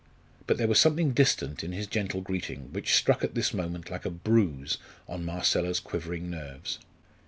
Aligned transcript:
But 0.47 0.57
there 0.57 0.67
was 0.67 0.79
something 0.79 1.11
distant 1.11 1.63
in 1.63 1.73
his 1.73 1.85
gentle 1.85 2.21
greeting 2.21 2.73
which 2.73 2.95
struck 2.95 3.23
at 3.23 3.35
this 3.35 3.53
moment 3.53 3.91
like 3.91 4.03
a 4.03 4.09
bruise 4.09 4.79
on 5.07 5.23
Marcella's 5.23 5.79
quivering 5.79 6.27
nerves. 6.27 6.79